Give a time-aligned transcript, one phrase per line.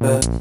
[0.00, 0.39] but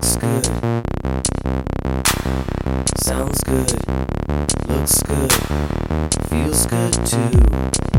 [0.00, 0.46] Looks good.
[2.96, 3.70] Sounds good.
[4.66, 5.32] Looks good.
[6.30, 7.89] Feels good too.